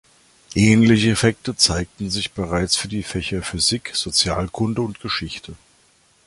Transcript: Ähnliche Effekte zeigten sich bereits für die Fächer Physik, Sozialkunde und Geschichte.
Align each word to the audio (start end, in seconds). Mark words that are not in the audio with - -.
Ähnliche 0.55 1.11
Effekte 1.11 1.55
zeigten 1.55 2.09
sich 2.09 2.31
bereits 2.31 2.75
für 2.75 2.87
die 2.87 3.03
Fächer 3.03 3.43
Physik, 3.43 3.91
Sozialkunde 3.93 4.81
und 4.81 4.99
Geschichte. 4.99 5.53